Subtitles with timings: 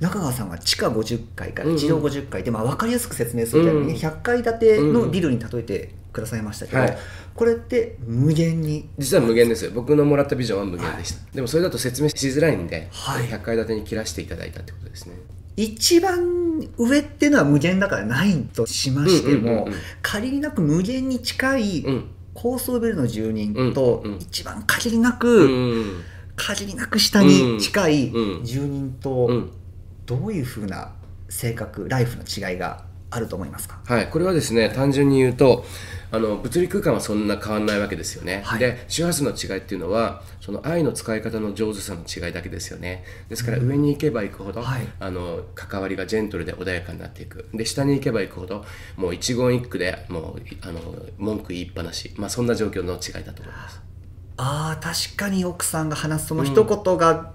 [0.00, 6.98] 中川さんは地下50階から地上50階で、まあ、分かりやすく説明するために、ね、100階建てのビルに例えてくださいましたけど、はい。
[7.34, 8.88] これって無限に？
[8.98, 13.26] 実は無限です僕のもらったビジョンは無限でした、でもそれだと説明しづらいんで、はい。
[13.26, 15.14] 100階建てに切らせていただいたってことですね。
[15.56, 19.68] 一番上っていうのは無限だからないとしましても、
[20.02, 22.10] 限りなく無限に近いうん。
[22.32, 26.04] 高層ビルの住人と、一番限りなうく、ん
[26.36, 28.44] 限りなく下に近いうん。
[28.44, 29.50] 住人と、うん
[30.10, 30.90] どういうふうな
[31.28, 33.80] 性格ライフの違いがあると思いますか？
[33.84, 35.64] はい、これはですね単純に言うと
[36.10, 38.58] あの物理空間はそんな変わらないわけですよね、はい。
[38.58, 43.04] で周波数の違いっていうのはその愛の使い方の上手さの違いだけですよね。
[43.28, 44.82] ですから上に行けば行くほど、はい。
[44.98, 47.48] あの関わりがジェントルで穏やかになっていく。
[47.54, 48.64] で下に行けば行くほど
[48.96, 50.80] もう一言一句でもうあの
[51.18, 53.80] 文句言いっぱなし、まあ、そんな状況の違いだと思います。
[54.36, 57.34] ああ確かに奥さんが話すその一言が、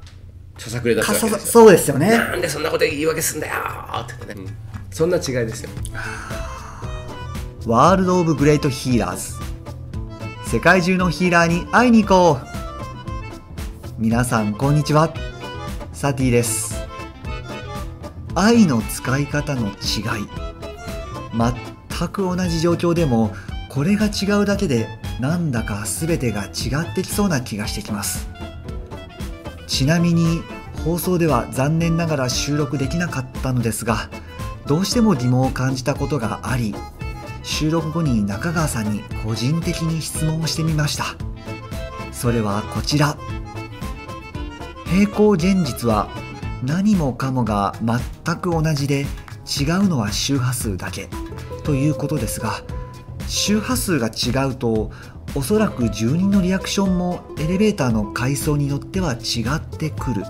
[0.58, 1.52] ささくれ出すかさわけですよ。
[1.52, 2.10] そうですよね。
[2.18, 3.56] なんでそんなこと言い訳すんだよ
[4.02, 4.58] って言ってね、
[4.92, 5.70] そんな違いですよ。
[7.66, 9.34] ワールド・オブ・グレート・ヒーラーズ
[10.50, 12.48] 世界中のヒーラーに会いに行こう。
[13.98, 15.14] 皆さんこんにちは。
[15.94, 16.76] サティです。
[18.36, 19.74] 愛の使い方の違い。
[21.38, 23.34] 全く同じ状況でも
[23.70, 24.88] これが違うだけで
[25.20, 28.28] なんだか全てが違ってきそうな気がしてきます
[29.68, 30.42] ちなみに
[30.84, 34.10] 放送では残念ながら収録できなかったのですが
[34.68, 36.76] どうしても疑問を感じたことがあり
[37.44, 41.16] 収録後に中川さんに個人的に質問をしてみました。
[42.12, 43.18] それはこちら。
[44.86, 46.10] 平行現実は
[46.64, 51.08] 何もかもが全く同じで違うのは周波数だけ
[51.64, 52.62] ということですが
[53.28, 54.92] 周波数が違うと
[55.36, 60.24] おそらく住人のリアクションもエレベーターの階層によっては違ってくる。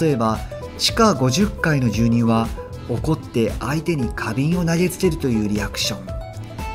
[0.00, 0.38] 例えば
[0.78, 2.48] 地下50階の住人は
[2.88, 6.06] 怒って相手に花瓶を投げつけるというリアクション。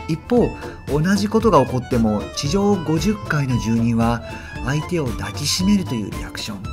[0.07, 0.47] 一方
[0.87, 4.21] 同じことが起こっても地上50階の住人は
[4.65, 6.63] 相手を抱きしめるというリアクション。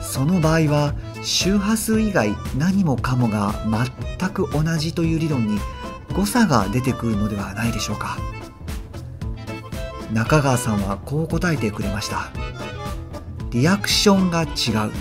[0.00, 3.54] その場合は周波数以外何もかもが
[4.18, 5.58] 全く同じという理論に
[6.14, 8.18] 誤差が出てくるのではないでしょうか。
[10.12, 12.30] 中川さんはこう答えてくれました。
[13.50, 14.92] リアクションが違う。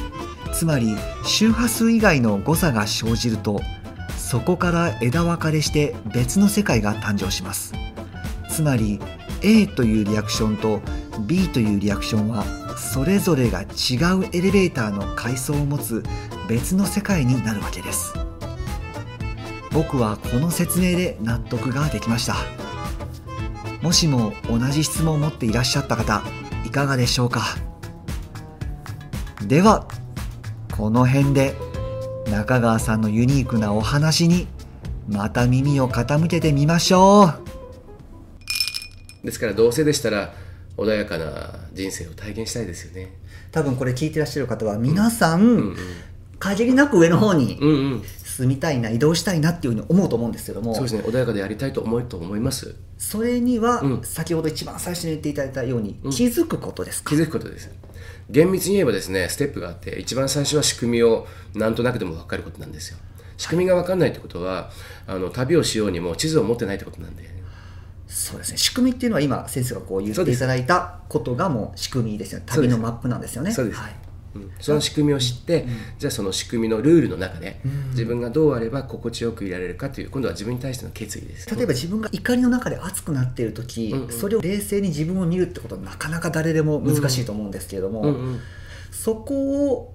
[0.54, 0.96] つまり
[1.26, 3.62] 周波数以外の誤差が生じると
[4.18, 7.74] そこから枝分かれして別の世界が誕生します。
[8.50, 9.00] つまり
[9.42, 10.82] A というリアクションと
[11.26, 12.46] B というリアクションは
[12.78, 16.04] それぞれが違うエレベーターの階層を持つ
[16.48, 18.14] 別の世界になるわけです。
[19.72, 22.61] 僕はこの説明で納得ができました。
[23.82, 26.24] もしも同じ質問を持っていらっしゃった方
[26.66, 27.42] いかがでしょうか？
[29.48, 29.88] では
[30.76, 31.56] この辺で
[32.30, 34.48] 中川さんのユニークなお話に
[35.10, 37.26] また耳を傾けてみましょ
[39.24, 39.26] う。
[39.26, 40.34] ですからどうせでしたら
[40.78, 43.18] 穏やかな人生を体験したいですよね。
[43.52, 45.48] 多分これ聞いてらっしゃる方は皆さん、うん。
[45.48, 45.76] うん
[46.42, 47.60] 限りなく上の方に
[48.18, 50.74] 住みたいな移動したいなっていうふうに思うと思うんですけども。
[50.74, 51.04] そうですね。
[51.04, 54.04] 穏やかでやりたいと思うと思いますそれには、うん。
[54.04, 56.12] 先ほど一番最初に言っていただいたように、うん。
[56.12, 57.10] 気づくことですか？
[57.10, 57.72] 気づくことです。
[58.30, 62.98] 厳密に言えばですねステップがあって一番最初は仕組みをなんとなくでも分かることなんですよ。
[63.38, 64.70] 仕組みが分かんないってことは
[65.08, 67.28] あの旅をしようにも地図を持ってないってことなんで
[68.08, 68.58] そうですね。
[68.58, 72.46] 仕組みっていうのは今先生がこう言っていただいたことがもう仕組みですよね。
[72.46, 73.52] 旅のマップなんですよね。
[73.52, 73.80] そうです。
[73.80, 73.96] はい
[74.36, 74.52] うん。
[74.60, 75.66] その仕組みを知って、
[75.98, 77.60] じゃあその仕組みのルールの中で、
[77.92, 81.54] 自分がどうあれば心地よくいられるかという今度は自分に対しての決意です。
[81.56, 84.12] 例えば自分が怒りの中で熱くなっている時、うんうん。
[84.12, 88.40] それを冷静に自分を見るってことはなかなか誰でも難しいと思うんですけれども、うんうん。
[88.92, 89.94] そこを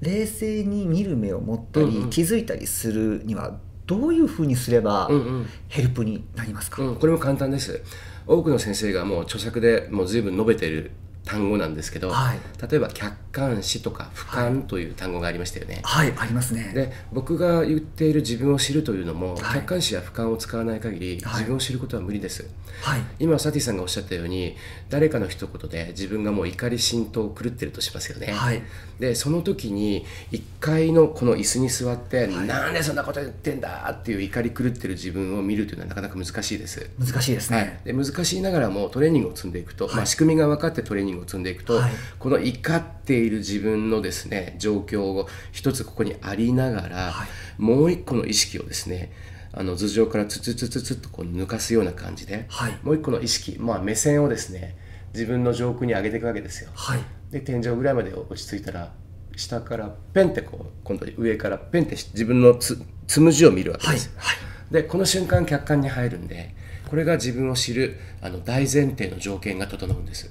[0.00, 2.10] 冷静に見る目を持ったり、うんうん。
[2.10, 5.46] 気づいたりするにはどういうふうにすればうんうん。
[5.68, 7.82] ヘルプになりますか、うん、これも簡単です。
[8.26, 10.90] 多くの先生がもう著作でもう随分述べてる
[11.26, 12.38] 単語なんですけど、はい。
[12.70, 16.72] 例えば客観視とか俯瞰という単語がありましたよね、はいありますね。
[16.72, 19.42] で僕が言っている自分を知るというのも、はい。
[19.56, 21.34] 客観視や俯瞰を使わない限り、はい。
[21.40, 22.48] 自分を知ることは無理です。
[22.80, 23.00] はい。
[23.18, 24.56] 今サティさんがおっしゃったように
[24.88, 28.62] 誰かの一言で自分がもう怒り心頭狂ってるとしますよね、はい。
[29.00, 36.88] でその時に1階のこの椅子に座って、なんでそんなこと言ってんだっていう怒り狂ってる自分を見るというのはなかなか難しいです。
[36.98, 41.92] 難しいですね、はい、で難しいながらもトレーニングを積んでいくと、まあ、仕組みが分かってトレーニングを積んでいくと、はい。
[42.18, 47.28] この怒っている自分のですね状況を一つここにありながら、はい。
[47.58, 49.12] もう一個の意識をですね
[49.52, 52.78] あの頭上からツツツツツッとこう抜かすような感じで、はい。
[52.82, 54.76] もう一個の意識、まあ、目線をですね
[55.12, 56.70] 自分の上空に上げていくわけですよ。
[56.74, 57.00] はい。
[57.30, 58.92] で天井ぐらいまで落ち着いたら
[59.36, 64.36] 下からペンってこう今度上からペンって自分のつつむじを見るわけです、はい。
[64.72, 66.54] でこの瞬間客観に入るんで
[66.88, 70.30] これが自分を知るあの大前提の条件が整うんです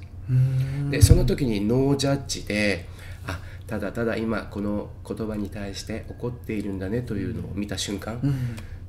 [0.89, 2.86] でその時にノージャッジで
[3.27, 8.22] あただただ今この言葉に対して怒っているんだねというのを見た瞬間、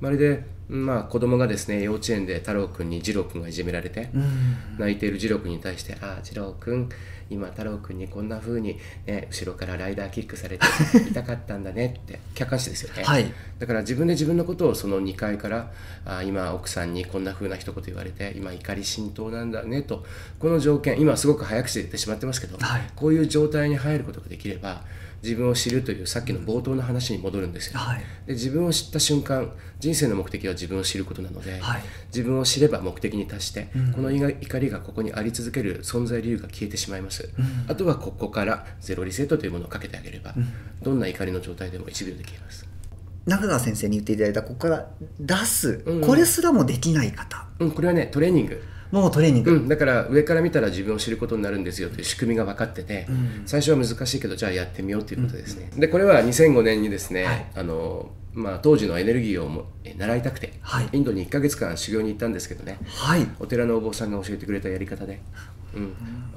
[0.01, 4.11] まるで、まあ、子供がですね幼稚園で太郎くんに次郎くんがいじめられて、
[4.79, 6.89] 泣いている次郎くんに対して「ああ次郎くん
[7.29, 10.67] 今太郎くんにこんな風にね後ろからライダーキックされて
[11.11, 13.33] 痛かったんだね」って客観視ですよね、はい。
[13.59, 15.73] だから自分で自分のことをその2階から
[16.05, 20.05] あ今奥さんにこんな風な一言言われて今怒り心頭なんだねと
[20.39, 22.91] この条件今すごく早口で言ってしまってますけど、はい。
[22.95, 24.66] こういう状態に入ることができれば
[25.23, 27.99] 自分を知るというさっきの冒頭の話に戻るんですよ、はい。
[28.27, 31.83] で自分を知った瞬間人生の目的は自分を知ることなので、はい。
[32.09, 37.29] 自分を知れば目的に達して、この怒りがここにあり続ける存在理由が消えてしまいます、
[37.69, 40.35] あとはここからゼロリセットというものをかけてあげれば、
[40.83, 42.67] どんな怒りの状態でも1秒で消えます。
[43.27, 44.89] 中川先生に言っていただいたここから
[45.19, 46.01] 出す、うん。
[46.01, 47.47] これすらもできない方。
[47.59, 53.07] うん、これはねトレーニングもうトレーニング、うん、だから上から見たら自分を知ることになるんですよという仕組みが分かってて、
[53.47, 57.47] 最初は難しいけどじゃあやってみようということですね、でこれは2005年にですね、はい。
[57.57, 60.89] あのまあ、当時のエネルギーをもえ習いたくて、はい。
[60.93, 62.79] インドに1ヶ月間修行に行ったんですけどね。
[62.85, 63.27] はい。
[63.41, 65.21] お寺のお坊さんが教えてくれたやり方で、うん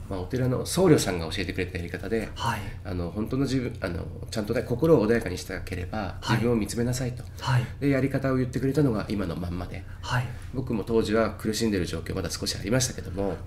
[0.09, 2.59] まあ、お寺の僧侶さんが教えてくれたやり方で、はい。
[2.83, 6.37] あの本当の自分あのちゃんとね心を穏やかにしたければはい。
[6.37, 7.63] 自分を見つめなさいと、はい。
[7.79, 9.83] でやり方を言ってくれたのが今のまんまで。
[10.01, 10.25] はい。
[10.53, 13.37] 僕も当時は苦しんでる状況まだ少しありましたけども、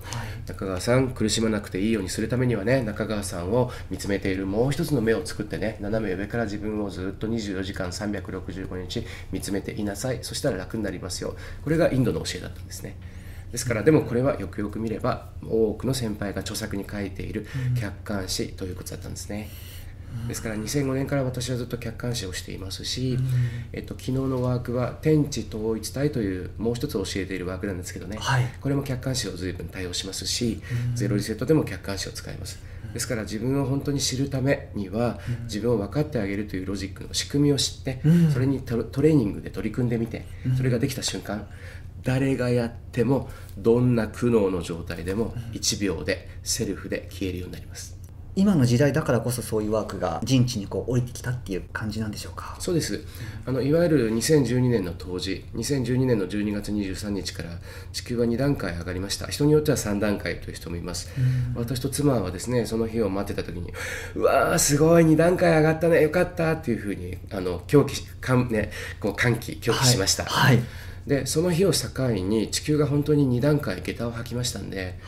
[0.47, 10.19] 中川さん苦しまなくていいようにするためにはね中川さんを見つめているもう一つの目を作ってね斜め上から自分をずっと24時間365日見つめていなさい。
[10.21, 11.35] そしたら楽になりますよ。
[11.63, 12.95] これがインドの教えだったんですね
[13.53, 17.45] ですからでもこれはよくよく見れば多くの先輩が著作に書いている
[17.79, 19.47] 客観視ということだったんですね、
[20.27, 23.17] ですから2005年から私はずっと客観視をしていますし、
[23.71, 28.45] えっと、昨日のワークは天地統一体というもう一つ教えているワークなんですけどね、はい。
[28.61, 30.61] これも客観視を随分対応しますし、
[30.95, 32.59] ゼロリセットでも客観視を使います。
[32.93, 38.01] ですから自分を本当に知るためには、自分を分かってあげるというロジックの仕組みを知って、
[38.31, 41.47] それにトトレーニングで取り組んでみて、それができた瞬間
[42.03, 47.93] 誰がやってもどんな苦悩の状態でも1秒でセルフで消えるようになります。
[48.35, 52.55] 今の時代だからこそそういうワークが人知にこう降りてきたっていう感じなんでしょうか？
[52.57, 53.05] そうです。
[53.45, 57.49] あのいわゆる2012年の当時2012年の12月23日から
[57.91, 59.27] 地球は2段階上がりました。
[59.27, 61.11] 人によっては3段階という人もいます、
[61.53, 63.71] 私と妻はですねその日を待ってた時に
[64.15, 70.55] うわーすごい2段階上がったねよかったっていうふうにあの狂気かん、ね、こう歓喜狂気しました、はい。
[70.55, 70.65] はい
[71.07, 74.99] でその日を境に地球が本当に2段階下駄を履きましたんで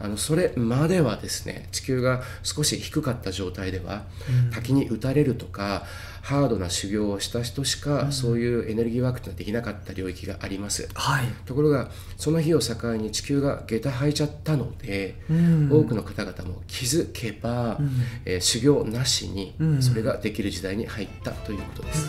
[0.00, 4.04] あのそれまではですね地球が少し低かった状態では、
[4.52, 5.84] 滝に打たれるとか
[6.24, 10.88] ハードな修行をした人しか、そういうエネルギーワークってのはできなかった領域があります。
[10.94, 11.26] はい。
[11.44, 15.70] ところがその日を境に地球が下駄履いちゃったので、ん。
[15.70, 17.78] 多くの方々も気づけば、
[18.24, 22.08] えー修行なしにそれができる時代に入ったということです。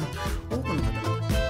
[0.50, 1.45] 多くの方